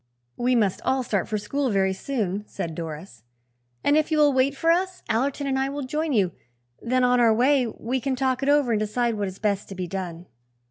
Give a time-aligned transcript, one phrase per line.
[0.35, 3.21] "We must all start for school very soon," said Doris;
[3.83, 6.31] "and, if you will wait for us, Allerton and I will join you.
[6.81, 9.75] Then, on our way, we can talk it over and decide what is best to
[9.75, 10.25] be done."